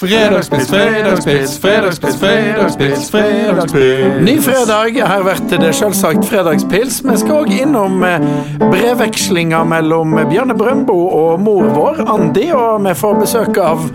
[0.00, 4.20] Fredagspils, fredagspils, fredagspils, fredagspils, fredagspils.
[4.20, 5.06] Ny fredag.
[5.06, 6.98] Her blir det selvsagt fredagspils.
[7.04, 8.20] Vi skal òg innom eh,
[8.60, 12.50] brevvekslinga mellom Bjarne Brøndbo og mor vår, Andi.
[12.52, 13.86] Og vi får besøk av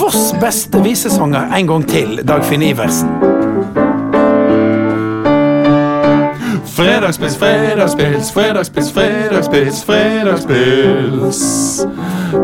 [0.00, 3.12] Voss beste visesanger en gang til, Dagfinn Iversen.
[6.72, 11.44] Fredagspils, fredagspils, fredagspils, fredagspils, fredagspils.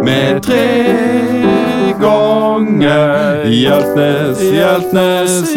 [0.04, 1.57] Med tre
[2.00, 5.56] ganger Hjeltnes, Hjeltnes,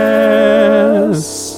[0.00, 1.56] Hjeltnes.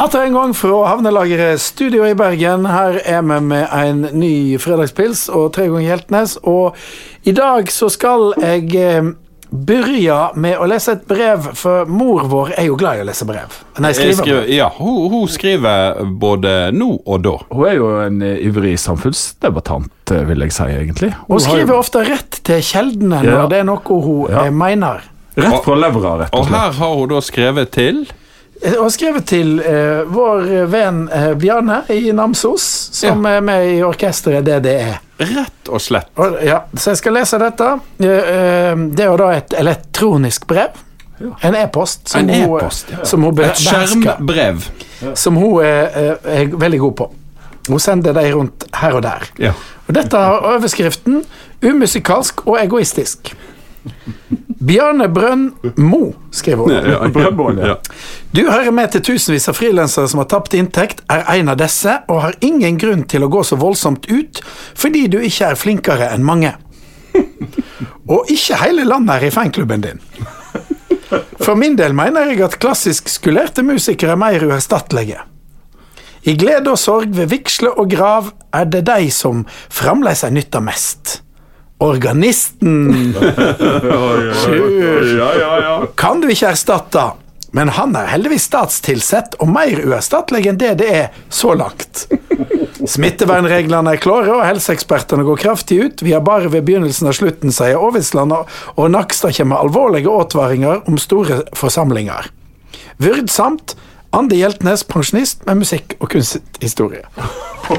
[0.00, 2.64] Atter en gang fra havnelageret Studio i Bergen.
[2.70, 6.38] Her er vi med en ny fredagspils og tre ganger Hjeltnes.
[6.48, 6.76] Og
[7.28, 9.10] i dag så skal jeg eh,
[9.50, 13.26] begynne med å lese et brev, for mor vår er jo glad i å lese
[13.28, 13.48] brev.
[13.82, 14.52] Nei, skrive skriver, brev.
[14.56, 15.78] ja, hun, hun skriver
[16.22, 17.34] både nå og da.
[17.50, 21.10] Hun er jo en eh, ivrig samfunnsdebattant, eh, vil jeg si, egentlig.
[21.26, 23.36] Hun jo- skriver ofte rett til kjeldene Ja.
[23.40, 24.44] når det er noe hun Ja.
[24.46, 25.06] eh, mener.
[25.40, 26.50] Rett fra levra, rett og slett.
[26.50, 28.06] Og her har hun da skrevet til
[28.62, 32.60] Hun har skrevet til eh, vår venn eh, Bjarne i Namsos,
[32.92, 34.98] som er med i orkesteret DDE.
[35.20, 36.10] Rett og slett.
[36.20, 37.70] Og, ja, så jeg skal lese dette.
[38.04, 40.76] Eh, eh, Det er jo da et elektronisk brev.
[41.44, 43.04] En e-post som, e-post, ja.
[43.04, 43.80] som hun behersker.
[43.82, 44.62] Et skjermbrev.
[45.14, 47.08] Som hun er, er, er veldig god på.
[47.68, 49.28] Hun sender dem rundt her og der.
[49.38, 49.52] Ja.
[49.88, 51.24] Og dette har overskriften
[51.60, 53.34] 'Umusikalsk og egoistisk'.
[54.66, 56.72] Bjarne Brønn Mo, skriver hun.
[56.72, 57.74] Ja, ja.
[58.36, 61.94] Du hører med til tusenvis av frilansere som har tapt inntekt, er en av disse,
[62.08, 64.42] og har ingen grunn til å gå så voldsomt ut,
[64.76, 66.52] fordi du ikke er flinkere enn mange.
[68.10, 70.00] Og ikke hele landet er i fanklubben din.
[71.40, 75.22] For min del mener jeg at klassisk skulerte musikere er mer uerstattelige.
[76.28, 80.60] I glede og sorg ved vigsle og grav er det de som fremdeles er nytta
[80.60, 81.22] mest.
[81.80, 83.14] Organisten
[85.16, 85.76] Ja, ja, ja.
[85.96, 87.06] kan du ikke erstatte,
[87.56, 92.04] men han er heldigvis statstilsett og mer uerstattelig enn det det er så langt.
[92.86, 96.04] Smittevernreglene er klare, og helseekspertene går kraftig ut.
[96.04, 100.14] Vi er bare ved begynnelsen av slutten, sier Aavitsland, og- og Nakstad kommer med alvorlige
[100.20, 102.30] advaringer om store forsamlinger.
[103.00, 103.74] Vyrdsamt
[104.10, 107.04] Andi Hjeltnes, pensjonist med musikk- og kunsthistorie.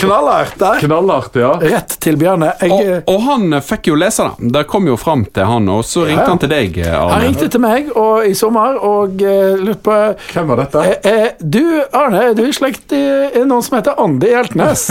[0.00, 0.78] Knallhardt der.
[0.80, 1.50] Knallhardt, ja.
[1.60, 2.54] Rett til Bjarne.
[2.62, 4.48] Jeg, Og, og han fikk jo lese det.
[4.54, 6.28] Det kom jo fram til han, og så ringte Ja.
[6.30, 7.10] han til deg, Arne.
[7.12, 9.98] han ringte til meg og, i sommer og uh, lurte på
[10.32, 10.84] Hvem var dette?
[10.86, 11.60] Eh, eh, du,
[11.92, 13.02] Arne, du er i slekt i
[13.40, 14.86] i noen som heter Andi Hjeltnes.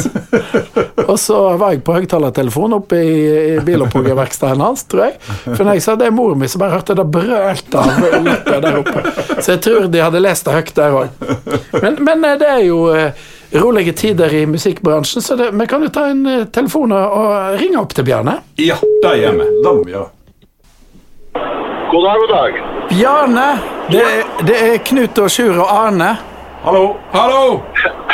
[1.09, 3.18] og så var jeg på høyttalertelefon oppe i,
[3.56, 5.18] i bilopphuggverkstedet hans, tror jeg.
[5.47, 8.06] For når jeg sa det er moren min så bare hørte jeg det brølt av
[8.30, 9.03] latter der oppe.
[9.41, 11.27] Så jeg tror de hadde lest det høyt der òg.
[11.81, 13.25] Men, men eh, det er jo eh,
[13.61, 17.79] rolige tider i musikkbransjen, så det, vi kan jo ta en eh, telefon og, ringe
[17.81, 18.39] opp til Bjarne.
[18.61, 19.49] Ja, det gjør vi.
[19.65, 20.05] Dam, ja.
[21.89, 22.61] God dag, god dag.
[22.89, 23.47] Bjarne,
[23.89, 24.05] det,
[24.45, 26.13] det er Knut og Sjur og Arne.
[26.63, 26.85] Hallo.
[27.13, 27.61] Hallo!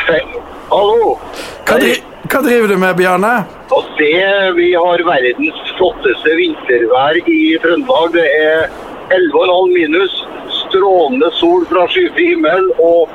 [0.06, 0.22] Hei.
[0.69, 1.16] Hallo.
[1.66, 1.95] Hva, dri,
[2.29, 3.33] hva driver du med, Bjarne?
[3.75, 4.12] Og se,
[4.57, 8.13] vi har verdens flotteste vintervær i Trøndelag.
[8.16, 8.67] Det er
[9.16, 10.16] 11,5 minus,
[10.75, 12.72] strålende sol fra skyfri himmel.
[12.80, 13.09] Og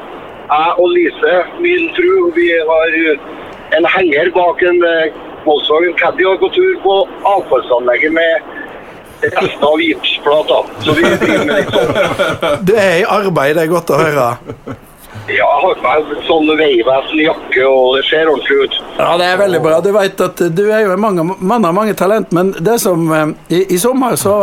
[0.51, 2.97] jeg og Lise, min fru, vi har
[3.79, 5.13] en henger bak en eh,
[5.45, 8.51] Volkswagen Caddy og tur på avfallsanlegget med
[9.23, 10.61] resten av gipsplata.
[10.85, 14.29] Så vi driver med litt sånn Det er i arbeid, det er godt å høre.
[15.31, 18.79] Ja, jeg har på meg sånn Vegvesen-jakke, og det ser ordentlig ut.
[18.99, 19.79] Ja, det er veldig bra.
[19.85, 23.05] Du vet at du er jo en mange, mann av mange talent, men det som
[23.15, 24.35] eh, I, i sommer så,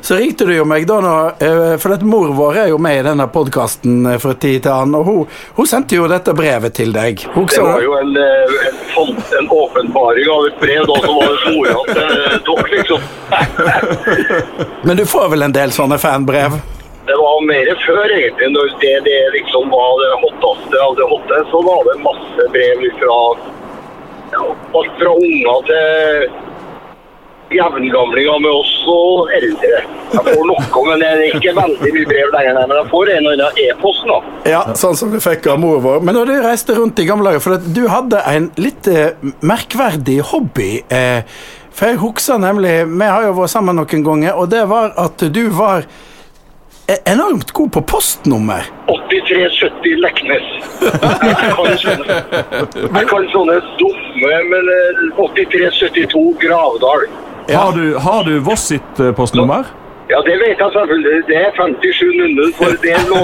[0.00, 1.14] så ringte du jo meg da nå,
[1.44, 4.96] eh, for at mor vår er jo med i denne podkasten fra tid til annen,
[5.00, 7.20] og hun, hun sendte jo dette brevet til deg.
[7.20, 8.58] Det var jo en, eh,
[9.04, 13.08] en, en åpenbaring av et brev da som var mora til dere, liksom.
[14.88, 16.60] Men du får vel en del sånne fanbrev?
[17.08, 18.50] Det var mer før, egentlig.
[18.54, 22.84] Når det, det liksom var det hotteste av det hotte, så var det masse brev
[23.00, 23.18] fra
[24.34, 24.44] ja,
[24.78, 26.30] alt fra unger til
[27.50, 29.80] jevngamlinger med oss og eldre.
[30.10, 32.58] Jeg får noe, men det er ikke veldig mye brev lenger.
[32.60, 34.18] Men jeg får en og annen e-post nå.
[34.50, 36.04] Ja, sånn som du fikk av mor vår.
[36.06, 40.20] Men når du reiste rundt i gamle dager, for du hadde en litt eh, merkverdig
[40.30, 40.70] hobby.
[40.88, 41.26] Eh,
[41.70, 45.22] for jeg husker nemlig Vi har jo vært sammen noen ganger, og det var at
[45.32, 45.86] du var
[47.04, 48.66] enormt god på postnummer.
[48.86, 50.46] 8370 Leknes.
[50.82, 52.20] Jeg kan sånne,
[52.98, 57.06] jeg kan sånne dumme, men eh, 8372 Gravdal.
[57.50, 59.68] Har du, har du Voss sitt eh, postnummer?
[60.10, 61.22] Ja, det vet jeg selvfølgelig.
[61.28, 63.20] Det er 5700, for det lå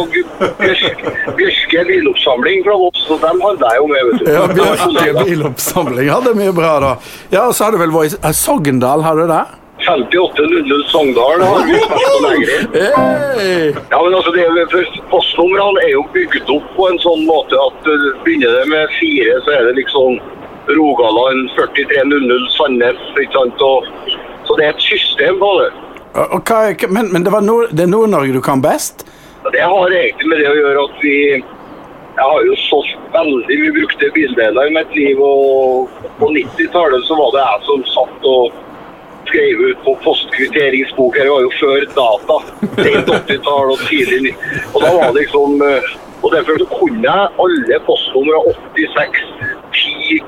[1.39, 4.33] Bjørske biloppsamling fra Voss, og dem hadde jeg jo med, vet du.
[4.37, 6.93] Ja, Bjørke biloppsamling hadde mye bra, da.
[7.35, 9.45] Ja, og så har du vel vært i eh, Sogndal, har du det?
[9.87, 11.79] 5800 Sogndal har vi
[12.27, 12.61] lenger
[13.91, 17.91] Ja, men altså, det er, Postnumrene er jo bygd opp på en sånn måte at
[17.91, 20.19] uh, begynner det med fire, så er det liksom
[20.77, 23.63] Rogaland 4300 Sandnes, ikke sant?
[23.63, 23.87] Og,
[24.47, 25.71] så det er et system på det.
[26.17, 29.07] Er- men, men det, var nord, det er Nord-Norge du kan best?
[29.53, 31.17] Det har egentlig med det å gjøre at vi
[32.17, 37.19] Jeg har jo solgt veldig mye brukte bildeler i mitt liv, og på 90-tallet så
[37.19, 38.55] var det jeg som satt og
[39.29, 41.15] skrev ut på postkvitteringsbok.
[41.19, 42.37] Det var jo før data.
[42.83, 44.33] Sent 80-tall og tidlig
[44.75, 45.87] Og da var det liksom eh,
[46.23, 48.41] Og derfor kunne jeg alle postnumre
[48.77, 49.23] 86
[49.73, 50.21] 10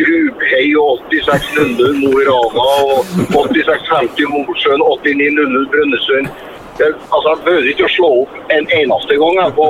[0.00, 6.30] Grubhei og 8600 Mo i Rana og 8650 Mosjøen, 8900 Brønnøysund.
[6.78, 9.36] Det- Altså, jeg behøvde ikke å slå opp en eneste gang.
[9.42, 9.66] Jeg, på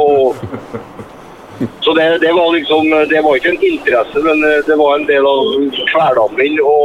[1.84, 5.06] så det, det var liksom Det var ikke en interesse, men eh, det var en
[5.08, 5.40] del av
[5.92, 6.76] hverdagen min å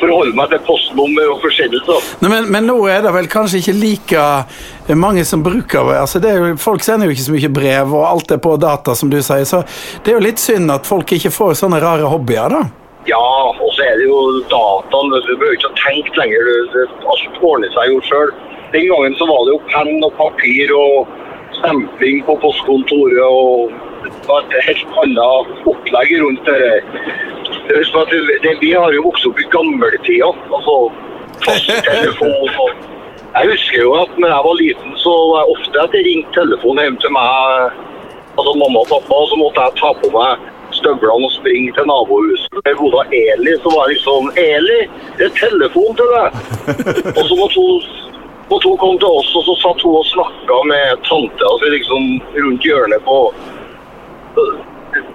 [0.00, 1.98] forholde meg til postnummer og forskjellelse.
[2.22, 5.92] Nei, men, men nå er det vel kanskje ikke like mange som bruker.
[5.96, 8.96] Altså, det jo, folk sender jo ikke så mye brev, og alt er på data,
[8.98, 9.46] som du sier.
[9.48, 9.62] Så
[10.04, 12.64] det er jo litt synd at folk ikke får sånne rare hobbyer, da.
[13.06, 13.22] Ja,
[13.52, 14.18] og så er det jo
[14.50, 15.12] dataen.
[15.14, 16.48] Du behøver ikke å tenke lenger.
[17.12, 18.32] Alt ordner seg jo sjøl.
[18.72, 21.12] Den gangen så var det jo penn og papir og
[21.60, 26.70] stempling på postkontoret og det var et helt annet opplegg rundt det.
[27.70, 30.30] Husk på at det, det, vi har jo vokst opp i gammeltida.
[30.58, 30.76] Altså
[31.44, 32.84] fasttelefon og
[33.36, 36.36] Jeg husker jo at når jeg var liten, så var jeg ofte at jeg ringte
[36.38, 37.80] telefonen hjem til meg,
[38.38, 40.46] altså mamma og pappa, så måtte jeg ta på meg
[40.78, 42.56] støvlene og springe til nabohuset.
[42.66, 44.80] Der bodde Eli, så var jeg liksom Eli,
[45.18, 46.28] det er telefon til deg!
[47.18, 47.84] Og så måtte hun,
[48.50, 52.02] måtte hun komme til oss, og så satt hun og snakka med tante altså liksom
[52.42, 53.18] rundt hjørnet på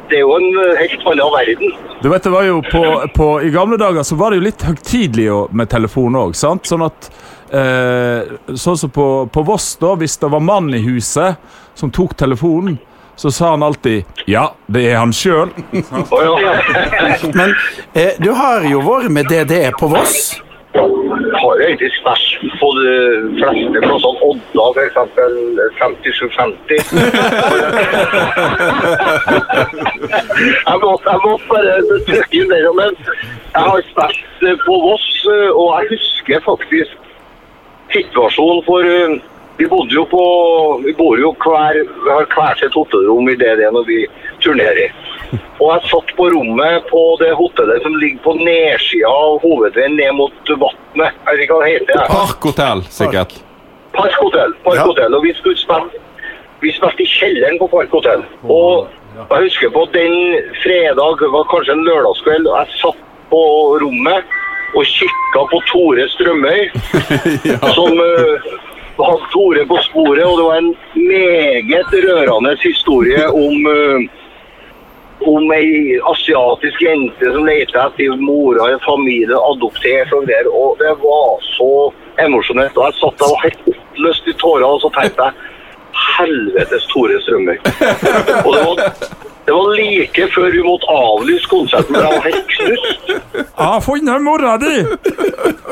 [0.10, 1.74] Det er jo en helt annen verden.
[2.02, 2.84] Du vet, det var jo på,
[3.16, 6.36] på, I gamle dager så var det jo litt høytidelig med telefon òg.
[6.36, 7.10] Sånn at
[7.54, 11.40] eh, Sånn som på, på Voss, da, hvis det var mann i huset
[11.80, 12.80] som tok telefonen,
[13.16, 15.52] så sa han alltid 'ja, det er han sjøl'.
[17.36, 17.54] Men
[17.94, 20.42] eh, du har jo vært med DDE på Voss.
[21.42, 22.26] Har jo egentlig stæsj
[22.60, 22.90] på de
[23.40, 24.22] fleste plassene.
[24.30, 24.98] Odda f.eks.
[25.80, 26.72] 5750.
[30.68, 31.74] jeg måtte, jeg måtte bare
[32.10, 32.66] trykke der.
[32.80, 32.92] Men
[33.56, 35.08] jeg har spilt på Voss,
[35.60, 36.94] og jeg husker faktisk
[37.96, 39.12] situasjonen for eh,
[39.62, 40.24] vi bodde jo på
[40.86, 44.00] Vi bor jo hver Vi har hver sitt hotellrom i DD når vi
[44.42, 44.94] turnerer.
[45.62, 50.16] Og jeg satt på rommet på det hotellet som ligger på nedsida av hovedveien ned
[50.18, 51.20] mot vannet.
[51.28, 52.02] Jeg vet ikke hva det heter.
[52.10, 53.36] Parkhotell, sikkert.
[53.94, 54.56] Parkhotell.
[54.66, 55.20] Parkhotell.
[55.20, 56.02] Og vi skulle spille
[56.62, 58.26] vi spilte i kjelleren på Parkhotell.
[58.44, 58.90] Og
[59.22, 60.18] jeg husker på den
[60.64, 63.00] fredag, var kanskje en lørdagskveld, og jeg satt
[63.32, 63.42] på
[63.82, 64.36] rommet
[64.78, 66.70] og kikka på Tore Strømøy,
[67.78, 68.52] som uh,
[69.08, 74.10] hadde Tore på sporet, og det var en meget rørende historie om eh,
[75.22, 80.50] om ei asiatisk jente som lette etter mora i en familie, adoptert og greier.
[80.50, 81.72] Og det var så
[82.26, 82.78] emosjonelt.
[82.78, 85.50] Og jeg satt der og var helt oppløst i tårer, og så tenkte jeg
[86.02, 87.58] Helvetes Tore Strømøy.
[88.46, 88.80] Og det var,
[89.46, 93.08] det var like før vi måtte avlyse konserten, med knust.
[93.34, 94.76] Jeg har funnet mora di!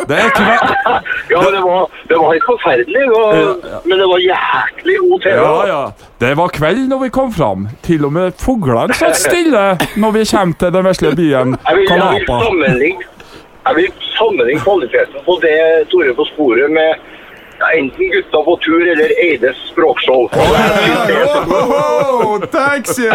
[0.10, 0.75] Det er kveld...
[1.33, 3.01] Ja, det var, det var helt forferdelig.
[3.06, 5.36] Det var, men det var jæklig god TV.
[5.36, 5.82] Ja, ja.
[6.20, 7.67] Det var kveld når vi kom fram.
[7.86, 9.65] Til og med fuglene satt stille
[10.01, 12.39] når vi kommer til den vesle byen Jeg jeg vil Kalapa.
[13.67, 15.58] jeg vil sammenligne kvaliteten på det
[15.94, 17.19] Tore på sporet med ja,
[17.75, 20.30] enten Gutta på tur eller Eides språkshow.
[21.51, 23.12] Oh, thanks you!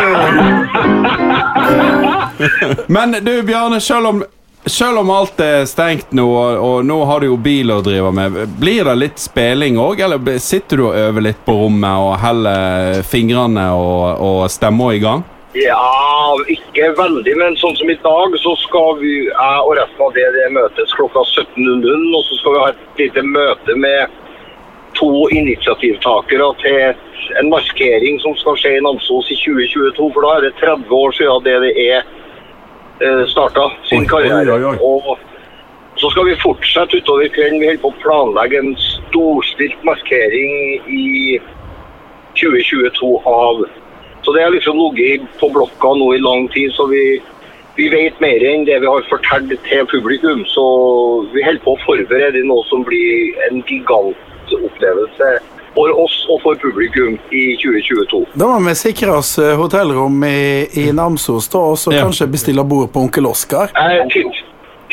[2.87, 4.25] Men du, Bjarne, selv om,
[4.67, 8.41] selv om alt er stengt nå, og nå har du jo bil å drive med,
[8.61, 13.03] blir det litt spilling òg, eller sitter du og øver litt på rommet og heller
[13.09, 15.25] fingrene og, og stemmer i gang?
[15.55, 20.17] Ja, ikke veldig, men sånn som i dag, så skal vi, jeg og resten av
[20.17, 24.17] det, det møtes klokka 17.00, og så skal vi ha et lite møte med
[24.99, 30.47] to initiativtakere til en markering som skal skje i Namsos i 2022, for da er
[30.47, 32.03] det 30 år siden er
[33.01, 34.59] eh, starta sin karriere.
[34.81, 35.19] Og
[35.97, 37.61] så skal vi fortsette utover kvelden.
[37.61, 40.55] Vi holder på å planlegge en storstilt markering
[40.91, 41.39] i
[42.41, 43.65] 2022 av
[44.25, 47.21] Så det har liksom ligget på blokka nå i lang tid, så vi,
[47.77, 50.47] vi vet mer enn det vi har fortalt til publikum.
[50.49, 50.65] Så
[51.35, 53.61] vi holder på å forberede noe som blir en
[54.55, 55.39] gigantopplevelse
[55.75, 58.21] for oss og for publikum i 2022.
[58.39, 62.05] Da må vi sikre oss eh, hotellrom i, i Namsos, da, og så Ja.
[62.07, 63.71] kanskje bestille bord på Onkel Oskar.
[63.75, 64.43] Jeg tips,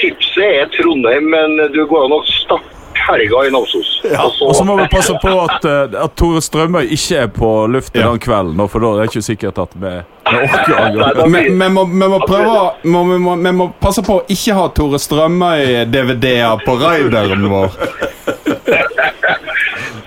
[0.02, 2.66] tipset er Trondheim, men du går an å starte
[3.02, 3.92] helga i Namsos.
[4.06, 7.28] Og så- Og så må vi passe på at, eh, at Tore Strømøy ikke er
[7.28, 8.10] på luften Ja.
[8.10, 10.02] den kvelden, for da er det ikke sikkert at vi
[10.32, 16.66] Vi må, må prøve må, må, vi må passe på å ikke ha Tore Strømøy-DVD-er
[16.66, 17.70] på raideren vår.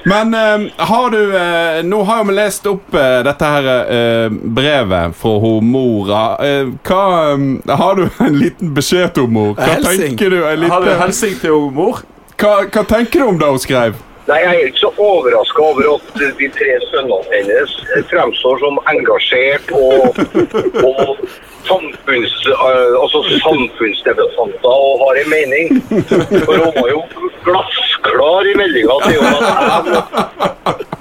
[0.05, 3.69] Men uh, har du uh, Nå har jo vi lest opp uh, dette her
[4.57, 6.25] brevet fra hun mora.
[6.85, 9.55] Hva um, Har du en liten beskjed til mor?
[9.57, 10.03] Hva Helsing.
[10.11, 10.43] tenker du?
[10.45, 12.03] En Har du liten, hilsing til mor?
[12.41, 13.97] hva, hva tenker du om det hun skrev?
[14.27, 17.75] Nei, Jeg er ikke så overraska over at de tre sønnene hennes
[18.09, 20.17] fremstår som engasjert og,
[20.81, 21.27] og
[21.69, 25.67] samfunns, eh, altså samfunnsdebattanter og har en mening.
[26.47, 27.01] For hun var jo
[27.47, 30.91] glassklar i meldinga til at jeg,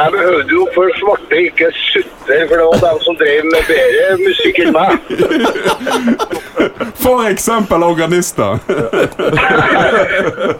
[0.00, 4.04] jeg behøvde jo for svarte, ikke sutte, for det var dem som drev med bedre
[4.22, 4.90] musikk enn meg.
[7.02, 8.58] For eksempel organister.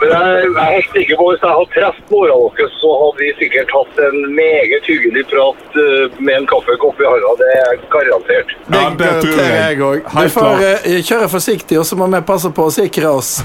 [0.01, 3.23] Men jeg, jeg er helt sikker på hvis jeg hadde truffet mora deres, så hadde
[3.23, 7.35] vi sikkert hatt en meget hyggelig prat eh, med en kaffekopp i hånda.
[7.43, 8.57] Det er garantert.
[8.67, 9.53] Ja, det tror jeg.
[9.61, 10.01] jeg òg.
[10.17, 13.37] Du får eh, kjøre forsiktig, og så må vi passe på å sikre oss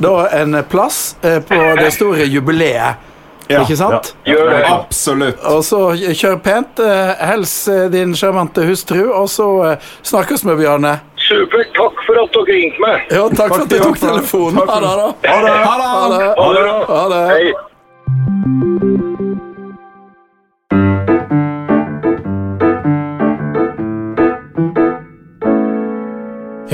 [0.00, 3.12] da en plass eh, på det store jubileet.
[3.48, 3.60] Ja.
[3.62, 4.14] Ikke sant?
[4.26, 4.62] Gjør det.
[4.72, 5.44] Absolutt.
[5.46, 5.80] Og så
[6.18, 6.80] kjør pent.
[6.82, 10.96] eh, Hils eh, din sjarmante hustru, og så eh, snakkes vi, Bjarne.
[11.26, 11.70] Supert.
[11.76, 13.06] Takk for at dere ringte meg.
[13.10, 14.60] Ja, takk for at du tok telefonen.
[14.66, 15.08] Ha det, da.
[15.30, 15.54] Ha det!
[15.62, 16.18] Ha Ha det!
[16.18, 16.34] det.
[16.42, 16.84] Ha det.
[16.90, 17.75] Ha det.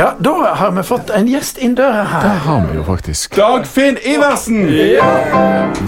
[0.03, 2.25] Ja, da har vi fått en gjest inn døra her.
[2.27, 3.37] Det har vi jo faktisk.
[3.39, 4.65] Dagfinn Iversen!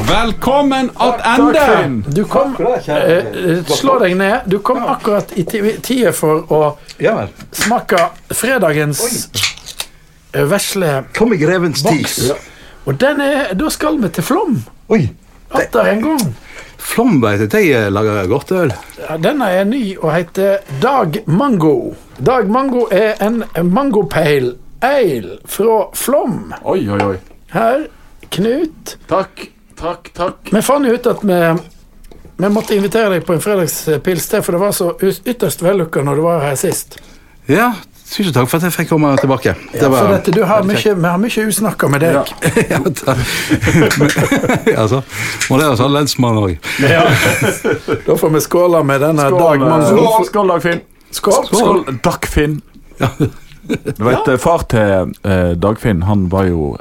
[0.07, 2.13] Velkommen attende!
[2.15, 4.47] Du kom eh, eh, Slå deg ned.
[4.47, 6.61] Du kom akkurat i tida tide for å
[7.65, 9.03] smake fredagens
[10.31, 12.07] eh, vesle Kom i grevens tid.
[12.07, 12.23] boks.
[12.87, 14.61] Og den er Da skal vi til Flom.
[14.95, 15.09] Oi.
[15.51, 16.27] Atter en gang.
[16.97, 17.47] Vet du.
[17.47, 18.73] De lager godt øl.
[19.01, 21.95] Ja, denne er ny og heter Dag Mango.
[22.19, 26.53] Dag Mango er en mangopale ale fra Flom.
[26.63, 27.17] Oi, oi, oi.
[27.55, 27.87] Her,
[28.35, 28.97] Knut.
[29.09, 29.49] Takk,
[29.79, 30.53] takk, takk.
[30.53, 31.41] Vi fant ut at vi
[32.37, 36.19] vi måtte invitere deg på en fredagspils til, for det var så ytterst vellykka når
[36.19, 36.97] du var her sist.
[37.47, 37.69] Ja,
[38.15, 39.55] tusen takk for at jeg fikk komme tilbake.
[39.75, 42.33] Ja, for dette, du har mye, vi har mye usnakka med deg.
[42.71, 43.17] ja, da.
[44.79, 45.03] altså,
[45.51, 46.57] må det være sånn lensmann òg.
[48.07, 50.83] Da får vi skåle med denne Dag Skål, eh, skål, Dagfinn.
[51.15, 51.47] Skål.
[51.51, 52.59] Skål, Dagfinn.
[52.99, 56.75] Du vet, eh, Far til eh, Dagfinn han var jo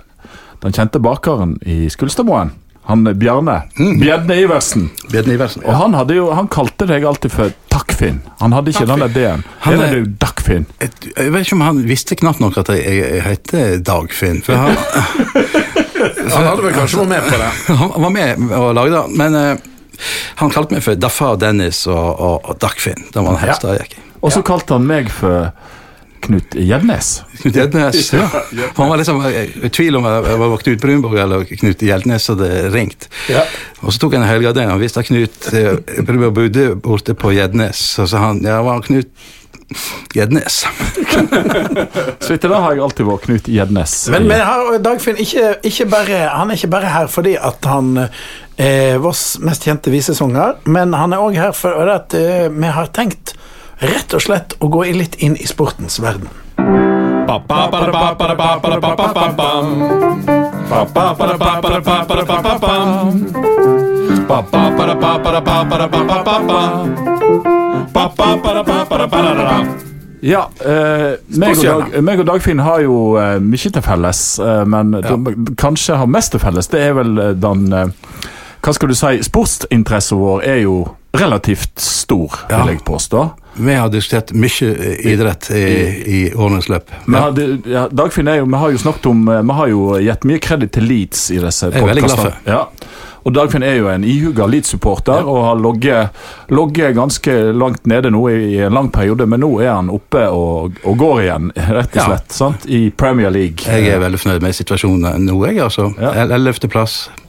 [0.64, 2.54] den kjente bakeren i Skulstadmoen.
[2.90, 3.58] Han eh, Bjarne.
[3.78, 4.90] Bjedne Iversen.
[5.12, 5.64] Bjedne Iversen.
[5.66, 8.22] Og han, hadde jo, han kalte deg alltid for Takkfinn.
[8.42, 9.04] Han hadde ikke den.
[9.08, 10.66] Han Han er- du Dakkfinn.
[10.82, 14.42] Jeg, jeg vet ikke om han visste knapt nok at jeg, jeg, heter Dagfinn.
[14.46, 14.76] For han,
[16.34, 17.52] Han hadde vel kanskje vært med på det.
[17.80, 20.02] han var med og lagde det, men uh,
[20.42, 23.08] han kalte meg for Daffa Dennis og, og, og Dagfinn.
[23.14, 24.04] Det var en hest jeg gikk i.
[24.24, 25.52] Og så kalte han meg for
[26.24, 27.10] Knut Gjednes.
[27.42, 28.14] Knut Gjednes.
[28.14, 28.28] Ja.
[28.30, 32.28] For han var liksom eh, i tvil om jeg var Knut Brunborg eller Knut Gjednes
[32.32, 33.10] hadde ringt.
[33.32, 33.44] Ja.
[33.84, 34.72] Og så tok han en helgardin.
[34.72, 37.82] Han visste at Knut eh, Brunborg bodde borte på Gjednes.
[37.98, 39.12] Så sa han ja, var han Knut
[40.14, 40.64] Gjednes.
[42.24, 43.96] Så etter det har jeg alltid vært Knut Gjednes.
[44.14, 47.96] Men, men her, Dagfinn ikke, ikke bare, han er ikke bare her fordi at han
[48.62, 52.92] er Voss mest kjente visesanger, men han er òg her for at eh, vi har
[52.94, 53.34] tenkt
[53.82, 56.30] rett og slett å gå litt inn i sportens verden.
[70.24, 74.62] Ja, eh, meg, og Dag, meg og Dagfinn har jo eh, mye til felles, eh,
[74.72, 76.70] men de, kanskje har mest til felles.
[76.72, 77.92] Det er vel eh, den eh,
[78.64, 79.18] Hva skal du si?
[79.28, 80.78] Sportsinteressen vår er jo
[81.14, 82.64] relativt stor, Ja.
[82.64, 83.30] vil jeg påstå.
[83.56, 85.64] Vi har diskutert mye idrett i,
[86.06, 86.90] i årenes løp.
[87.14, 87.28] Ja.
[87.70, 90.72] ja, Dagfinn jo, vi har jo snakket om eh, Vi har jo gitt mye kreditt
[90.74, 92.34] til Leeds i disse podcastene.
[92.50, 92.64] Ja.
[93.24, 98.40] Og Dagfinn er jo en ihuga Leeds-supporter og har logget, ganske langt nede nå i,
[98.56, 102.02] i en lang periode, men nå er han oppe og, og går igjen, rett og
[102.02, 102.08] Ja.
[102.10, 102.66] slett, sant?
[102.68, 103.64] i Premier League.
[103.64, 105.62] Jeg er veldig fornøyd med situasjonen nå, jeg.
[105.64, 105.94] altså.
[106.02, 106.26] Ja.
[106.26, 106.98] Ellevteplass.
[107.14, 107.23] Ja,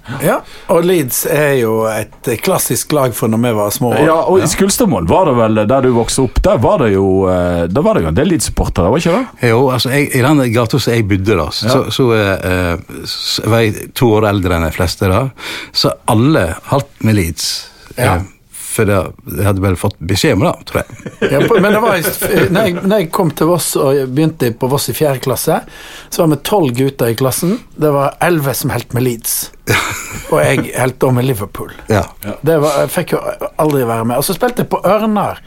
[0.69, 3.93] og Leeds er jo et klassisk lag for når vi var små.
[4.05, 7.07] Ja, og i Skulstadmoen var det vel der du vokste opp, der var det jo
[7.25, 9.49] Da Der var det jo en del Leeds-supportere, var ikke det?
[9.51, 13.65] Jo, altså, jeg, I den gata som jeg bodde, da, så, så, eh, så var
[13.65, 15.09] jeg to år eldre enn de fleste.
[15.11, 15.25] da,
[15.73, 17.51] Så alle holdt med Leeds.
[17.97, 18.19] Ja.
[18.75, 18.97] For det,
[19.31, 21.13] jeg hadde vel fått beskjed om det, tror jeg.
[21.31, 21.99] Ja, men det var,
[22.51, 25.61] når, jeg, når jeg kom til Voss og begynte på Voss i fjerde klasse,
[26.11, 27.59] så var vi tolv gutter i klassen.
[27.79, 29.37] Det var elleve som holdt med Leeds.
[30.33, 31.71] Og jeg holdt da med Liverpool.
[31.93, 32.03] Ja.
[32.43, 33.23] Det var, jeg fikk jo
[33.63, 34.19] aldri være med.
[34.19, 35.41] Og så spilte jeg på Ørnar.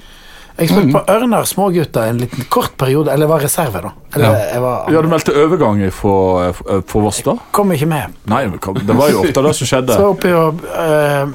[0.57, 3.91] Jeg spilte på Ørnar Smågutta en liten kort periode, eller jeg var reserve, da.
[4.15, 4.53] Eller Ja.
[4.53, 6.53] jeg var, Vi hadde meldt til overgang for,
[6.87, 7.35] for Voss, da?
[7.51, 8.15] kom ikke med.
[8.25, 9.93] Nei, det var jo ofte det som skjedde.
[9.99, 11.27] Så oppi og uh,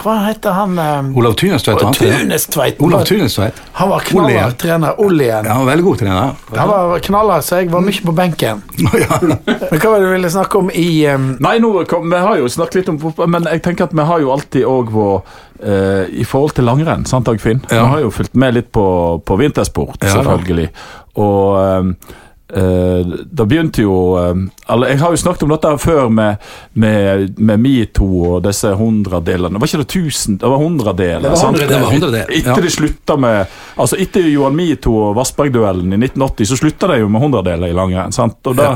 [0.00, 0.78] Hva heter han?
[0.78, 1.82] uh, Olav Tynestveit.
[1.82, 2.72] han.
[2.80, 3.60] Olav Tynestveit.
[3.72, 4.96] Han var knallhard trener.
[5.00, 5.44] Oljen.
[5.44, 6.32] Ja, han var veldig god trener.
[6.56, 8.62] Han var knallhard, så jeg var mye på benken.
[9.04, 9.20] ja.
[9.20, 11.34] Men hva var det du ville snakke om i um...
[11.40, 14.08] Nei, nå, kom, vi har jo snakket litt om fotball, men jeg tenker at vi
[14.08, 17.60] har jo alltid òg vært eh, I forhold til langrenn, sant Dagfinn?
[17.70, 17.82] Ja.
[17.84, 18.84] Vi har jo fulgt med litt på,
[19.24, 20.22] på vintersport, Ja, da.
[20.22, 20.70] selvfølgelig.
[21.20, 24.34] Og uh, det begynte jo uh,
[24.88, 26.40] Jeg har jo snakket om dette før med,
[26.72, 29.60] med, med metoo og disse hundredelene.
[29.60, 30.38] Var ikke det tusen?
[30.40, 31.28] Det var hundredeler.
[31.28, 31.58] Det var?
[31.60, 32.26] Det var hundredel.
[32.40, 32.64] Etter Ja.
[32.66, 37.08] de slutta med Altså Etter Johan Metoo og Vassberg-duellen i 1980, så slutta de jo
[37.08, 38.12] med hundredeler i langrenn.
[38.12, 38.40] sant?
[38.46, 38.72] Og, da,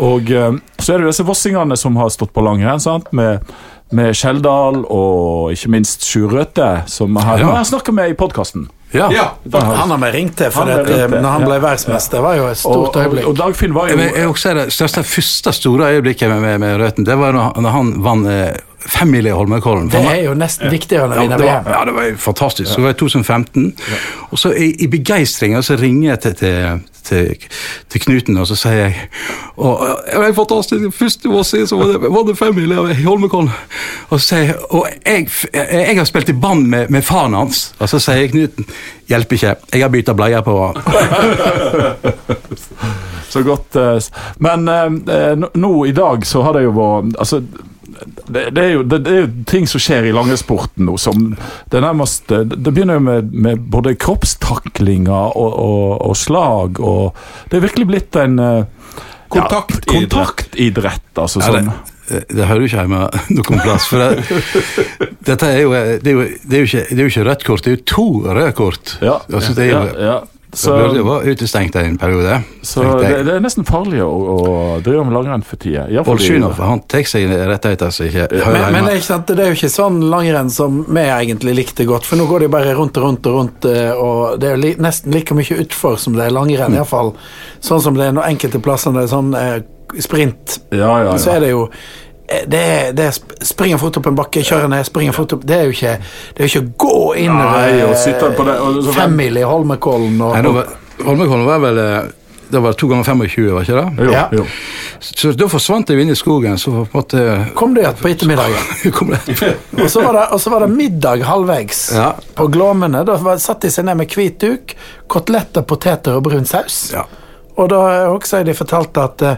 [0.00, 3.10] og så er det jo disse vossingene som har stått på langrenn, sant?
[3.12, 3.42] med,
[3.96, 7.56] med Skjeldal og ikke minst Sjur Røthe, som har, Ja.
[7.58, 8.68] jeg snakka med i podkasten.
[8.92, 9.06] Ja.
[9.14, 9.24] Ja.
[9.52, 11.46] Han har vi ringt til, for Han eh, når han ja.
[11.46, 13.26] ble verdensmester, det var jo et stort og, øyeblikk.
[13.30, 16.58] og Dagfinn var jo Jeg, jeg også er det største første store øyeblikket med, med,
[16.58, 19.90] med Røthen, det var når, når han vant eh, femmila i Holmenkollen.
[19.92, 21.70] Det er jo nesten viktigere enn å Ja, vinne VM.
[21.70, 22.70] ja, det var jo fantastisk.
[22.72, 23.66] Så var det 2015.
[24.32, 27.34] Og så i, i begeistringa så ringer jeg til, til, til,
[27.90, 29.08] til Knuten, og så sier jeg
[29.56, 30.90] og, Det var fantastisk.
[30.96, 33.50] Første år siden så var det, var det femmila i Holmenkollen.
[34.10, 37.74] Og så sier jeg Og jeg, jeg har spilt i band med, med faren hans.
[37.78, 38.66] Og så sier Knuten
[39.10, 40.74] Hjelper ikke, jeg har bytta bleier på han.
[43.30, 43.76] Så godt.
[43.76, 43.98] eh,
[44.42, 47.42] Men eh, nå- nå i dag så har det jo vært Altså,
[48.06, 51.34] det, det, er jo, det, det er jo ting som skjer i langrennssporten nå som
[51.70, 57.16] Det nærmest eh, Det begynner jo med, med både kroppstaklinger og, og, og slag og
[57.50, 58.80] Det er virkelig blitt en eh,
[59.30, 59.86] Kontaktidrett.
[59.86, 61.38] Ja, kontaktidrett, altså.
[61.38, 61.68] Ja, sånn.
[62.08, 63.02] det, det hører jo ikke hjemme
[63.36, 63.86] noen plass.
[63.86, 64.40] For det,
[65.28, 65.70] dette er jo,
[66.02, 67.76] det er jo, det er jo, ikke, det er jo ikke rødt kort, det er
[67.76, 68.96] jo to røde kort.
[68.98, 70.16] Ja, Altså, det er jo, ja.
[70.56, 72.40] Så jo være utestengt en periode.
[72.66, 74.46] Så det, det er nesten farlig å, å
[74.82, 75.84] drive med langrenn for tida.
[75.92, 79.44] Ja, Bolsjunov han tar seg rettigheter som ikke hører Men, men det, er sant, det
[79.44, 82.54] er jo ikke sånn langrenn som vi egentlig likte godt, for nå går det jo
[82.56, 85.60] bare rundt og rundt og rundt, eh, og det er jo li, nesten like mye
[85.62, 86.80] utfor som det er langrenn, Mm.
[86.80, 87.14] iallfall
[87.64, 89.58] sånn som det er noen enkelte plasser det er sånn eh,
[90.02, 91.64] sprint, Ja, ja, så er det jo
[92.50, 95.56] det er, det er sp- fort opp en bakke, kjører ned, springer fort opp Det
[95.56, 95.96] er jo ikke
[96.36, 98.54] Det er jo ikke å gå inn Nei, og sitte på det,
[98.94, 100.72] femmil i Holmenkollen og, var-
[101.04, 102.00] Holmenkollen var vel eh,
[102.50, 104.04] det var to ganger 25, var ikke det?
[104.06, 104.22] Jo, Ja.
[104.34, 104.44] jo.
[104.98, 107.20] Så da forsvant jeg inn i skogen, så på en måte
[107.54, 108.64] Kom du igjen på ettermiddagen?
[109.84, 112.08] Og så var det, og så var det middag halvveis Ja.
[112.34, 113.04] på Glåmene.
[113.06, 114.74] Da var, satt de seg ned med hvit duk,
[115.06, 116.90] koteletter, poteter og brun saus.
[116.94, 117.04] Ja.
[117.56, 119.36] Og da også de fortalte at eh,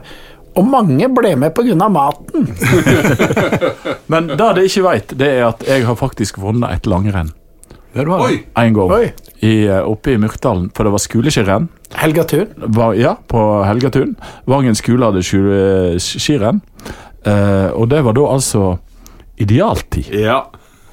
[0.58, 1.88] Og mange ble med pga.
[1.88, 2.48] maten.
[4.12, 7.32] Men det de ikke vet, det er at jeg har faktisk vunnet et langrenn.
[7.92, 8.42] Det var det.
[8.56, 9.12] En gang
[9.42, 11.68] i, eh, oppe i Myrkdalen, for det var skoleskirenn.
[11.98, 12.52] Helgatun.
[12.56, 14.14] Var, ja, på Helgatun.
[14.48, 15.24] Vangen skole hadde
[16.00, 16.62] skirenn.
[17.26, 18.76] Eh, og det var da altså
[19.42, 20.12] idealtid.
[20.14, 20.44] Ja.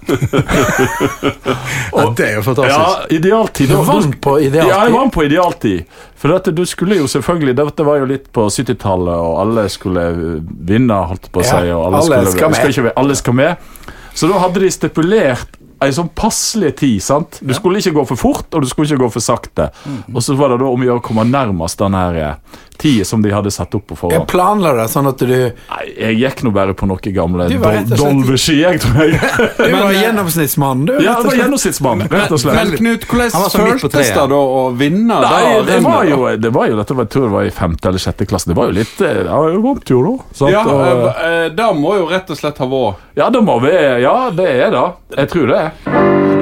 [2.00, 2.80] Ja, det er jo fantastisk.
[2.80, 3.70] Ja, idealtid.
[3.70, 4.72] Du vant på idealtid.
[4.72, 6.00] Ja, jeg vant på idealtid.
[6.20, 10.04] For dette, du skulle jo selvfølgelig Dette var jo litt på 70-tallet, og alle skulle
[10.44, 11.62] vinne, holdt på å si.
[11.74, 13.72] Og alle, alle skulle, skal ikke, alle skal med.
[14.14, 17.00] Så da hadde de stipulert ei sånn passelig tid.
[17.04, 17.40] sant?
[17.40, 19.70] Du skulle ikke gå for fort, og du skulle ikke gå for sakte.
[19.86, 20.02] Mm.
[20.12, 23.06] Og så var det da om å gjøre å komme nærmest den her eh, tida
[23.06, 26.44] som de hadde satt opp på Jeg planla det sånn at du Nei, jeg gikk
[26.48, 29.50] nå bare på noen gamle Dolveski, jeg tror jeg.
[29.60, 30.94] Du var gjennomsnittsmannen, du.
[31.04, 32.60] Ja, jeg var gjennomsnittsmann, rett og slett.
[32.60, 35.20] Men Knut, hvordan Han var så midt på føltes det da å vinne?
[35.26, 37.54] Nei, da, det var jo, det var jo dette var, jeg tror det var i
[37.60, 38.52] femte eller sjette klasse.
[38.52, 40.16] Det var jo litt eh, Ja, jeg jo, da.
[40.34, 40.54] Sant?
[40.54, 43.58] Ja, og, eh, eh, Det må jo rett og slett ha vært ja, det må
[43.60, 43.72] vi
[44.04, 44.86] Ja, det er det.
[45.18, 45.64] Jeg tror det.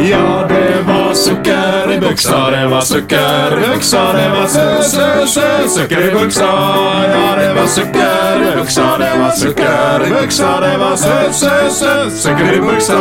[0.08, 5.08] Ja, det var sukker i buksa, det var sukker i buksa, det var sø, sø,
[5.26, 6.27] sø, sukker i buksa.
[6.36, 11.72] Ja, det var sukker i buksa, det var sukker i buksa, det var søt, søt,
[11.72, 12.98] søt sukker i buksa.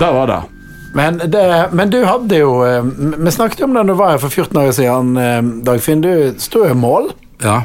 [0.00, 0.38] Der var det.
[0.98, 2.82] Men, det, men du hadde jo eh,
[3.20, 5.38] Vi snakket jo om det da du var her for 14 år siden, eh,
[5.68, 6.00] Dagfinn.
[6.02, 7.10] Du sto jo i mål.
[7.44, 7.60] Ja.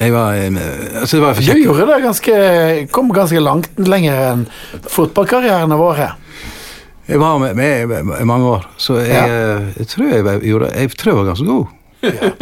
[0.00, 0.58] Jeg var eh,
[1.02, 1.60] altså, det var Du kjekt.
[1.62, 2.38] gjorde det ganske
[2.90, 4.44] Kom ganske langt lenger enn
[4.90, 6.02] fotballkarrieren vår.
[7.06, 9.26] Jeg var med, med i mange år, så jeg, Ja.
[9.28, 11.66] jeg, jeg tror jeg, jeg, gjorde, jeg tror jeg var ganske god.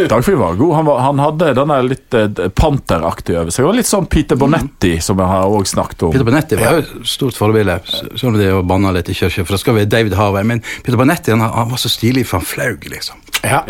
[0.09, 0.75] Dagfinn var god.
[0.75, 3.66] Han, var, han hadde denne litt eh, panteraktige over seg.
[3.68, 6.14] Var Litt sånn Peter Bonetti, som jeg har også snakket om.
[6.14, 9.46] Peter Bonetti var jo et stort forbilde, selv om det å banne litt i kirka,
[9.46, 10.48] for det skal være David Harvey.
[10.53, 13.22] Men Peter Bonetti han, han var så stilig, for han flaug, liksom.
[13.42, 13.62] Ja.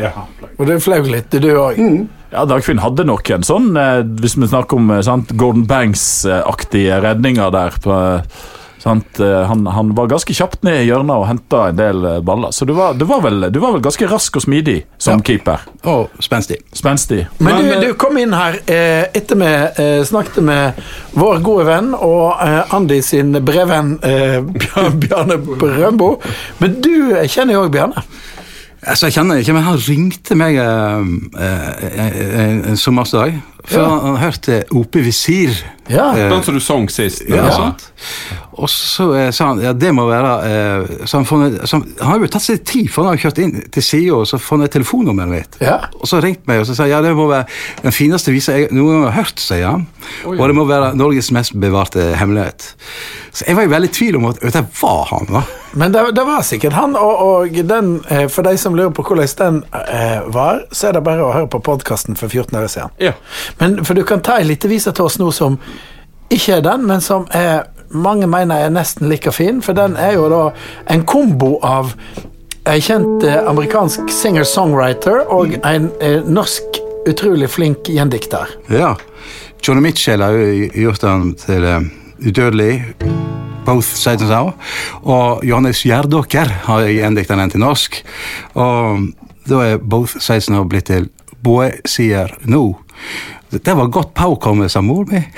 [0.59, 1.78] Og det flaug litt, du òg.
[2.33, 7.02] Ja, Dagfinn hadde nok en sånn, eh, hvis vi snakker om eh, sant, Gordon Banks-aktige
[7.05, 7.76] redninger der.
[7.85, 7.98] På,
[8.85, 12.51] han, han var ganske kjapt ned i hjørnet og henta en del eh, baller.
[12.57, 15.27] Så du var, du, var vel, du var vel ganske rask og smidig som Ja.
[15.29, 15.62] keeper.
[15.87, 16.59] Og spenstig.
[16.75, 17.27] Spenstig.
[17.38, 20.83] Men, Men, du, eh, du kom inn her eh, etter vi eh, snakket med
[21.14, 24.40] vår gode venn og eh, Andi sin brevvenn eh,
[25.03, 26.16] Bjarne Brøndbo.
[26.59, 28.03] Men du eh, kjenner jo òg Bjarne.
[28.83, 33.88] Altså, jeg kjenner ikke, men han ringte meg eh, eh, en, en sommersdag, for Ja.
[33.88, 35.55] han, han hørte Ope Visir.
[35.90, 36.12] Ja.
[36.16, 37.22] Eh, Den som du sang sist.
[37.29, 37.51] Ja, ja.
[37.57, 37.85] sant.
[38.53, 41.87] Og så eh, sa han ja, det må være eh, så han, funnet, så han,
[42.01, 44.38] han har jo tatt seg tid, for han har kjørt inn til sida og så
[44.42, 45.59] funnet telefonnummeret mitt.
[45.64, 45.79] Ja.
[45.98, 47.48] Og så ringte meg og så sa ja, det må være
[47.83, 49.87] den fineste visa jeg noen gang har hørt, sier han.
[50.29, 52.72] Og det må være Norges mest bevarte hemmelighet.
[53.33, 55.27] Så jeg var jo veldig i tvil om at at det var han.
[55.31, 55.42] da.
[55.72, 59.05] Men det, det var sikkert han, og, og den, eh, for de som lurer på
[59.07, 62.68] hvordan den eh, var, så er det bare å høre på podkasten for 14 år
[62.68, 62.92] siden.
[63.01, 63.14] Ja.
[63.58, 65.58] Men for du kan ta en liten vise til oss nå som
[66.32, 70.16] ikke er den, men som er, mange mener er nesten like fin, for den er
[70.16, 70.44] jo da
[70.92, 71.92] en kombo av
[72.64, 78.54] en kjent eh, amerikansk singer-songwriter og en eh, norsk utrolig flink gjendikter.
[78.70, 78.94] Ja.
[79.62, 81.90] Johnny Mitchell har jo gjort den til eh,
[82.22, 82.72] udødelig.
[83.62, 84.52] Both Sides and
[85.02, 88.00] Og Johannes Gjerdåker har gjendikta den til norsk.
[88.54, 89.12] Og
[89.46, 91.10] da er Both Sides Now blitt til
[91.42, 92.78] Boe sier no.
[93.52, 95.22] Det var godt påkommet, sa mor mi.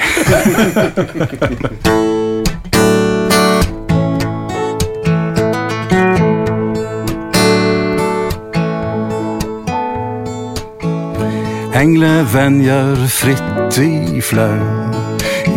[11.74, 14.62] Englevenjer fritt i flau.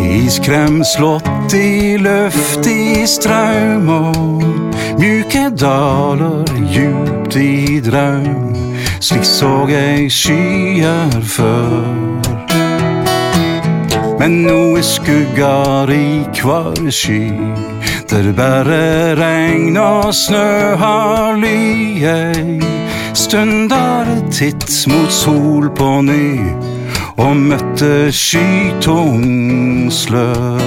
[0.02, 4.42] Iskrem slått i luftig strøm og
[4.98, 6.42] mjuke daler
[6.74, 8.50] djupt i drøm.
[8.98, 12.17] Slik såg jeg skyer før.
[14.18, 17.30] Men nå er skugger i hver sky,
[18.10, 22.02] der bare regn og snø har ly.
[22.02, 22.58] Jeg
[23.14, 26.40] stundar titt mot sol på ny,
[27.16, 30.58] og møtte skytung slør.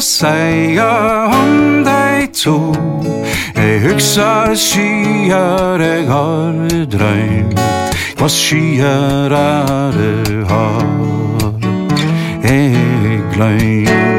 [0.00, 2.72] seia om dei to.
[3.56, 6.58] Jeg hugsar skyer jeg har
[6.92, 7.60] drømt,
[8.18, 10.86] hva skyer er det har
[12.44, 14.16] jeg glemt.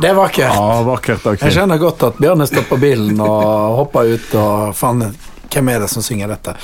[0.00, 0.54] Det er vakkert.
[0.54, 5.29] Ja, vakkert, Jeg kjenner skjønner godt at Bjarne stoppa bilen og hoppa ut og fant
[5.52, 6.56] hvem er det som synger dette.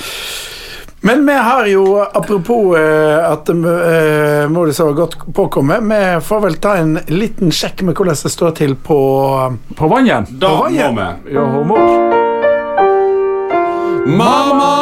[1.05, 6.55] Men vi har jo, apropos eh, at uh, Modus har godt påkommet, vi får vel
[6.63, 8.97] ta en liten sjekk med hvordan det står til på
[9.77, 10.33] På Vannet.
[10.41, 11.07] Da Hva må vi.
[11.37, 11.85] Ja, og mor.
[14.07, 14.73] Mamma!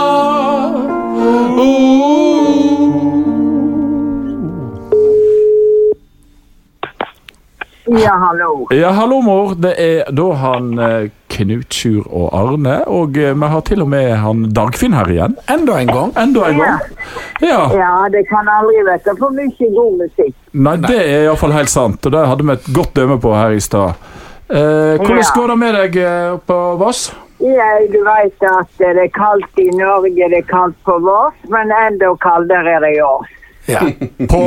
[7.85, 8.67] Ja, hallo.
[8.73, 9.53] Ja, hallo, mor.
[9.61, 13.89] Det er da han eh, Knut Sjur og Arne, og eh, vi har til og
[13.91, 15.35] med han Dagfinn her igjen.
[15.51, 16.13] enda en gang.
[16.17, 16.79] Enda en gang.
[17.45, 17.59] Ja.
[17.75, 20.33] Ja, det kan aldri være for mye god musikk.
[20.53, 23.53] Nei, det er iallfall helt sant, og det hadde vi et godt dømme på her
[23.53, 23.93] i stad.
[24.49, 25.29] Eh, hvordan Ja.
[25.35, 27.11] går det med deg eh, på Voss?
[27.43, 31.69] Ja, du vet at det er kaldt i Norge, det er kaldt på Voss, men
[31.69, 33.25] enda kaldere er det i år.
[33.67, 33.81] Ja.
[34.29, 34.41] På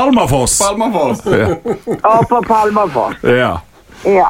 [0.00, 0.58] Palmafoss.
[0.58, 1.26] Palmafoss.
[1.26, 1.48] Ja.
[2.02, 3.16] Og på Palmafoss.
[3.22, 3.60] ja.
[4.04, 4.28] Ja.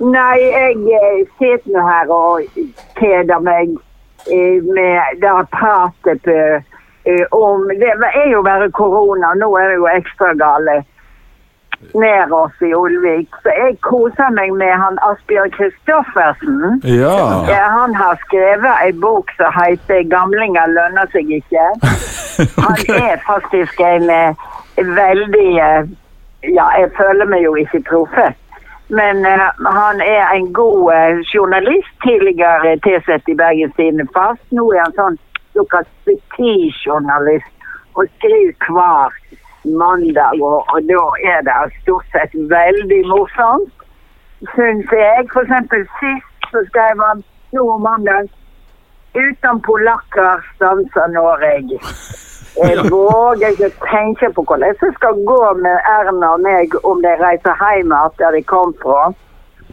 [0.00, 2.60] Nei, jeg eh, sitter nå her og
[2.96, 3.74] kjeder meg
[4.32, 6.36] eh, med det pratet på,
[7.04, 10.78] eh, om Det er jo bare korona, nå er det jo ekstra gale
[11.96, 13.36] nær oss i Olvik.
[13.42, 16.80] Så jeg koser meg med han Asbjørn Kristoffersen.
[16.84, 17.18] ja.
[17.52, 21.68] Ja, han har skrevet ei bok som heter 'Gamlinger lønner seg ikke'.
[22.64, 24.08] Han er faktisk en
[24.76, 25.88] veldig eh,
[26.42, 28.36] Ja, jeg føler meg jo ikke truffet.
[28.88, 31.90] Men uh, han er en god uh, journalist.
[32.02, 34.40] Tidligere tilsatt i Bergens Tidende fast.
[34.56, 35.18] Nå er han sånn
[35.52, 39.12] såkalt spetijournalist og skriver hver
[39.82, 40.40] mandag.
[40.40, 41.04] Og, og da
[41.34, 43.86] er det stort sett veldig morsomt
[44.54, 45.28] syns jeg.
[45.32, 48.30] For eksempel sist så skrev han nå mandag
[49.10, 51.80] Uten polakker stanser Norge.
[52.56, 57.12] Jeg våger ikke tenke på hvordan det skal gå med Erna og meg om de
[57.22, 59.12] reiser hjem der de kom fra.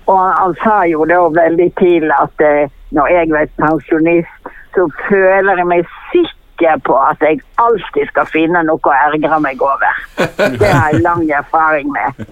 [0.07, 5.59] Og han, sa jo da veldig tidlig at eh, når jeg blir pensjonist, så føler
[5.59, 9.99] jeg meg sikker på at jeg alltid skal finne noe å ergre meg over.
[10.61, 12.23] Det har jeg lang erfaring med.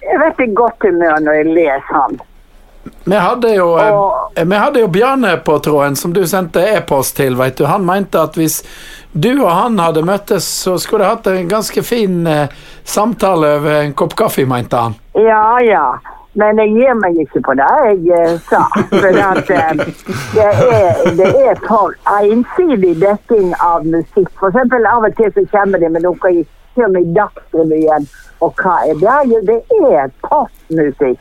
[0.00, 2.20] Jeg vet i godt humør når jeg leser han.
[3.04, 7.16] Vi hadde jo, eh, Og- vi hadde jo Bjarne på tråden, som du sendte e-post
[7.16, 7.36] til.
[7.36, 7.64] Vet du.
[7.66, 8.62] Han mente at hvis
[9.12, 12.48] du og han hadde møttes, så skulle de hatt en ganske fin eh,
[12.84, 14.94] samtale over en kopp kaffe, mente han.
[15.14, 15.98] Ja, ja.
[16.38, 18.60] Men jeg gir meg ikke på det jeg eh, sa.
[18.92, 19.72] For at, eh,
[20.34, 24.28] det, er, det er for ensidig dekking av musikk.
[24.38, 26.44] For eksempel av og til så kommer de med noe i,
[26.78, 28.06] i Dagsrevyen.
[28.40, 29.16] Og hva er det?
[29.32, 29.58] Jo, det
[29.90, 31.18] er popmusikk.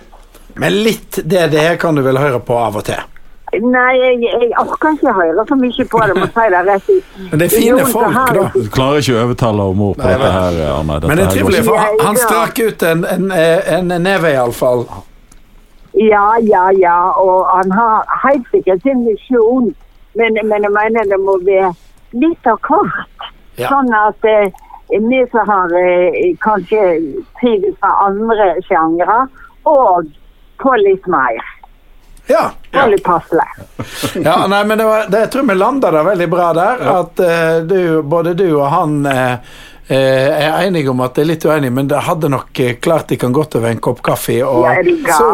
[0.62, 3.00] Men litt DDE kan du vel høre på av og til.
[3.58, 7.14] Nei, jeg, jeg orker ikke høre så mye på det, må si det rett ut.
[7.32, 8.48] Men det er fine folk, da.
[8.54, 10.98] Du klarer ikke å overtale mor på dette her, Arne.
[10.98, 13.32] Dette Men det er trivelig, for han, han strakk ut en, en,
[13.78, 14.84] en neve, iallfall.
[15.98, 16.98] Ja, ja, ja.
[17.24, 19.72] Og han har helt sikkert sin misjon.
[20.20, 21.72] Men, men jeg mener det må være
[22.20, 23.28] litt av hvert.
[23.58, 23.72] Ja.
[23.72, 24.52] Sånn at eh,
[24.92, 26.84] vi som har eh, kanskje
[27.40, 29.20] trives med andre sjangre,
[29.68, 30.12] og
[30.62, 31.54] få litt mer.
[32.28, 32.52] Ja.
[32.74, 33.46] Få litt passelig.
[34.24, 36.84] ja nei, men det var, det, jeg tror vi landa det veldig bra der.
[36.98, 39.56] At uh, du, både du og han eh,
[39.88, 43.20] eh, er enige om at det er litt uenige, men det hadde nok klart de
[43.22, 44.42] kan godt over en kopp kaffe.
[44.44, 45.30] Og Ja, så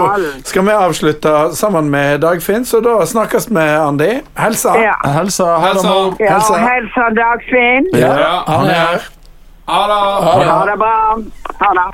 [0.45, 4.11] skal vi avslutte sammen med Dagfinn, så da snakkes vi, Andi.
[4.37, 4.77] Helsa.
[4.81, 4.99] Ja.
[5.17, 5.49] Helsa.
[5.57, 5.97] Ha Helsa.
[6.21, 6.61] Ja, Helsa.
[6.67, 7.91] Helsa Dagfinn.
[7.97, 9.11] Ja, Ja, han er her.
[9.65, 9.99] Ha det!
[10.51, 10.95] Ha det bra.
[11.59, 11.91] Ha det.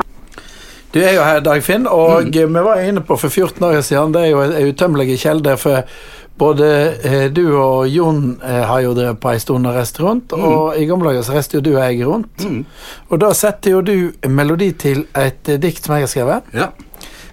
[0.93, 2.32] Du er jo her, Dagfinn, og mm.
[2.34, 4.13] vi var inne på for 14 år siden.
[4.13, 5.84] Det er jo en utømmelig kilde, for
[6.39, 6.69] både
[7.04, 10.80] eh, du og Jon eh, har jo drevet på en stund og reist rundt, og
[10.80, 12.45] i gamle dager så reiste jo du og jeg rundt.
[13.10, 16.71] Og da setter jo du melodi til et eh, dikt som jeg har skrevet, Ja.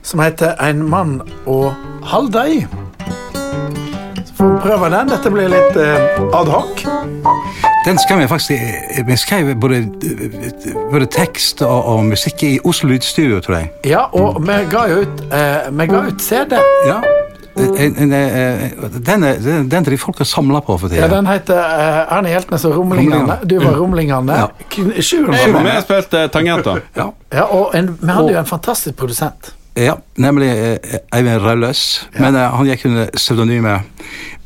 [0.02, 2.66] som heter 'En mann og halv i'.
[4.26, 5.08] Så får vi prøve den.
[5.08, 6.86] Dette blir litt eh, ad hoc.
[7.86, 9.78] Den skrev jeg faktisk eh, Vi skrev både,
[10.90, 13.70] både tekst og, og musikk i Oslo Lydstudio, tror jeg.
[13.86, 16.58] Ja, og vi ga jo ut, eh, vi ga ut CD.
[16.88, 16.98] Ja.
[17.56, 18.64] En, en, eh,
[19.06, 21.06] den, er- den, den de folk har samla på for Ja.
[21.08, 21.56] Den heter
[22.12, 23.38] Erne Hjeltnes og Rumlingene.
[23.48, 24.32] Du var Rumlingene.
[24.42, 24.46] Ja.
[25.00, 25.82] Sjuren var med med.
[25.86, 26.82] spilte tangenter.
[26.96, 27.06] Ja.
[27.32, 29.54] Ja, og en, vi hadde jo en fantastisk produsent.
[29.76, 31.82] Ja, nemlig eh, Eivind Rauløs.
[32.18, 33.80] Men eh, han gikk under pseudonymet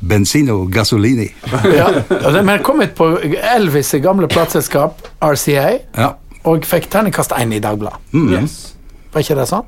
[0.00, 1.28] Benzino Gasolini.
[1.78, 1.88] Ja,
[2.30, 3.12] De har kommet på
[3.56, 6.12] Elvis' gamle plateselskap, RCA, Ja.
[6.44, 7.98] og fikk terningkast én i Dagbladet.
[8.12, 8.32] Mm.
[8.32, 8.74] Yes.
[9.12, 9.66] Var ikke det sånn?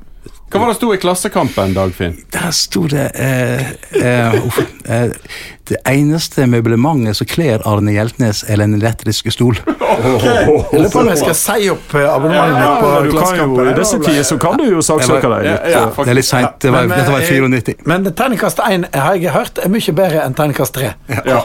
[0.53, 2.13] Hva var det sto i Klassekampen, Dagfinn?
[2.29, 5.15] Der sto det eh, eh, uh, eh,
[5.65, 9.57] Det eneste møblementet som kler Arne Hjeltnes, er den elektriske stol.
[9.93, 10.47] Okay.
[10.73, 13.67] lurer på om jeg skal si opp eh, abonnementet ja, på Ja, du Klassekampen.
[13.69, 15.67] I disse tider så kan du jo saksøke deg litt.
[15.69, 16.57] Ja, Det er litt seint.
[16.65, 17.85] Det var, Men, dette var i eh, 94.
[17.91, 20.91] Men terningkast 1 har jeg hørt er mye bedre enn terningkast 3.
[21.29, 21.43] Ja.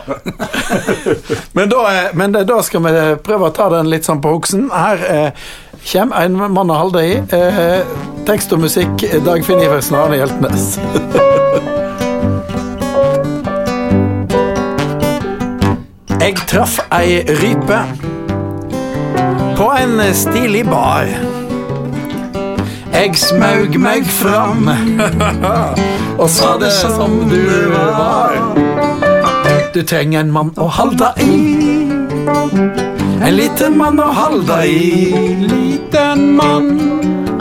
[1.59, 1.85] Men, da,
[2.17, 2.93] men da skal vi
[3.25, 4.69] prøve å ta den litt sånn på hoksen.
[4.73, 5.47] Her eh,
[5.87, 7.17] kommer en mann å holde i.
[7.35, 7.81] Eh,
[8.29, 10.79] tekst og musikk eh, Dagfinn Iversen og Arne Hjeltnes.
[16.29, 17.79] Jeg traff ei rype
[19.57, 21.09] på en stilig bar.
[22.93, 24.69] Jeg smaug meg fram
[26.21, 28.37] og sa det som du var.
[29.75, 32.98] Du trenger en mann å halda i.
[33.21, 35.15] En liten mann å halda i.
[35.43, 36.69] Liten mann.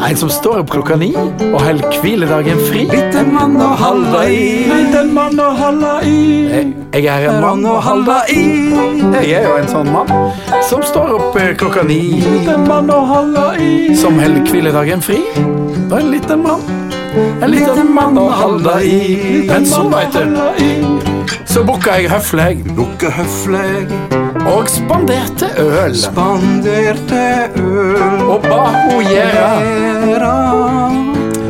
[0.08, 2.86] En som står opp klokka ni og holder hviledagen fri.
[2.90, 4.66] Liten mann å halda i.
[4.70, 6.18] Liten mann å halda i.
[6.94, 8.46] Jeg er en mann å halda i.
[9.22, 10.14] Jeg er jo en sånn mann
[10.70, 12.00] som står opp eh, klokka ni.
[12.26, 13.94] Liten mann å halda i.
[13.98, 15.22] Som holder hviledagen fri.
[15.88, 16.66] Og en liten mann.
[17.42, 19.46] En liten mann å halda i.
[19.50, 21.17] Men så, veit du,
[21.58, 23.90] så booka jeg høfleg Lukke høfleg,
[24.46, 25.96] og spanderte øl.
[25.98, 27.22] spanderte
[27.58, 29.48] øl Og ba ho gjera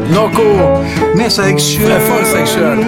[0.08, 0.46] noe
[1.18, 1.92] med seg sjøl.
[2.08, 2.80] for seg sjøl.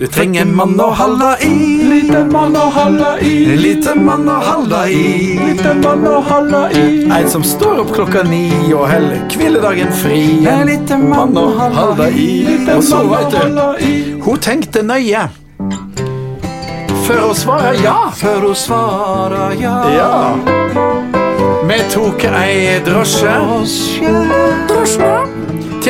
[0.00, 1.50] Du trenger en mann å halda i.
[1.88, 5.02] Liten mann å halda i, En liten mann å halda i.
[5.38, 6.86] liten mann å halda i.
[7.10, 10.22] Ein som står opp klokka ni og heller hviledagen fri.
[10.46, 12.58] En liten mann å halda i.
[12.74, 15.28] Og så, veit du, hun tenkte nøye.
[17.02, 17.96] Før å svare ja.
[18.14, 19.74] Før å svare ja.
[19.90, 20.12] Ja.
[21.66, 23.34] Vi tok ei drosje.
[24.70, 25.21] Drosje.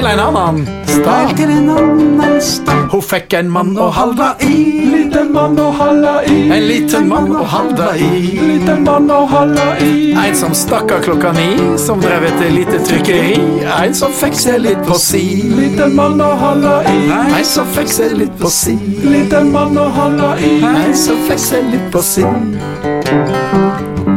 [0.03, 1.37] Til til en annen Speil stad.
[1.37, 2.79] til en annen stad.
[2.91, 4.57] Hun fikk en mann å halda i.
[4.91, 6.39] Liten mann å halda i.
[6.57, 8.09] En liten mann å halda i.
[8.49, 10.11] Liten mann å halda i.
[10.25, 13.39] En som stakk av klokka ni, som drev et lite trykkeri.
[13.77, 15.23] En som fikk seg litt på si.
[15.55, 16.99] Liten mann å halda i.
[17.39, 18.75] En som fikk seg litt på si.
[19.07, 20.57] Liten mann å halda i.
[20.67, 22.27] En som fikk seg litt på si.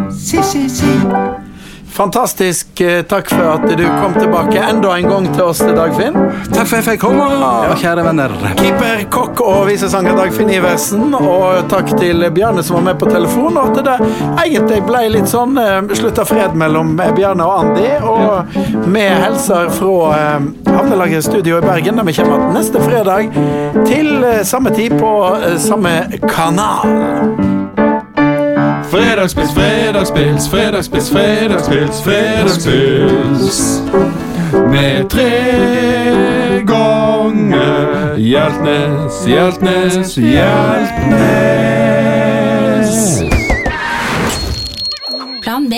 [0.10, 0.94] Si, si, si.
[1.95, 2.81] Fantastisk.
[2.81, 6.13] eh, Takk for at du kom tilbake enda en gang til oss, Dagfinn.
[6.51, 7.27] Takk for at jeg fikk komme,
[7.79, 8.34] kjære venner.
[8.60, 11.15] Keeper, kokk og visesanger Dagfinn Iversen.
[11.15, 13.55] Og takk til Bjarne som var med på telefon.
[13.62, 13.95] Og at det
[14.43, 17.88] egentlig ble litt sånn eh, slutta fred mellom eh, Bjarne og Andi.
[18.03, 18.60] Og
[18.91, 20.13] vi hilser fra
[20.75, 23.31] Havnelagets studio i Bergen, der vi kommer igjen neste fredag
[23.88, 25.95] til eh, samme tid på eh, samme
[26.27, 27.44] kanal.
[28.95, 33.81] Fredagspils, fredagspils, fredagspils, fredagspils, fredagspils.
[34.71, 35.31] Med tre
[36.67, 41.25] ganger Hjeltnes, Hjeltnes, Hjeltnes.
[45.43, 45.75] Plan B.